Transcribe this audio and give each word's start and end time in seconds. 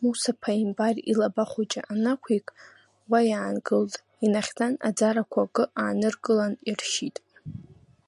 Муса 0.00 0.32
ԥаимбар 0.40 0.96
илаба 1.10 1.44
хәыҷы 1.50 1.80
аннақәик, 1.92 2.46
уа 3.10 3.20
иаангылт, 3.28 3.94
инахьӡан 4.24 4.74
аӡарақәа 4.88 5.40
акы 5.46 5.64
ааныркылан 5.80 6.54
иршьит. 6.68 7.16